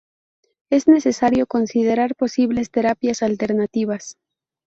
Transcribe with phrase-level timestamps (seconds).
[0.71, 4.17] Es necesario considerar posibles terapias alternativas.